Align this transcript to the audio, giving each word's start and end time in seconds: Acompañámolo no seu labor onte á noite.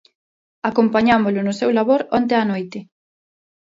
Acompañámolo 0.69 1.39
no 1.43 1.53
seu 1.59 1.69
labor 1.77 2.01
onte 2.19 2.33
á 2.41 2.43
noite. 2.51 2.79